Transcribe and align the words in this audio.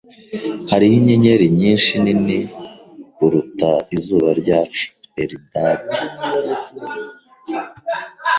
Hariho 0.71 0.95
inyenyeri 0.99 1.45
nyinshi 1.59 1.91
nini 2.03 2.39
kuruta 3.15 3.69
izuba 3.95 4.29
ryacu. 4.41 4.85
(Eldad) 5.21 5.85